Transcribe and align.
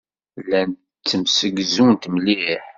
Llant 0.43 0.79
ttemsegzunt 0.99 2.09
mliḥ. 2.13 2.59